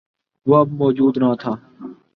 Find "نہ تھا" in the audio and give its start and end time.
1.17-1.51